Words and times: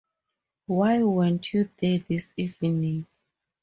Why 0.65 1.03
weren't 1.03 1.53
you 1.53 1.69
there 1.77 1.99
this 1.99 2.33
evening? 2.35 3.05